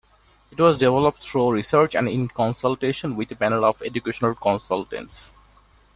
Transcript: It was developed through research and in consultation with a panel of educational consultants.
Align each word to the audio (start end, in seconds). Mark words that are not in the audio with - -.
It 0.49 0.59
was 0.59 0.79
developed 0.79 1.21
through 1.21 1.51
research 1.51 1.93
and 1.93 2.09
in 2.09 2.27
consultation 2.27 3.15
with 3.15 3.31
a 3.33 3.35
panel 3.35 3.63
of 3.63 3.83
educational 3.83 4.33
consultants. 4.33 5.31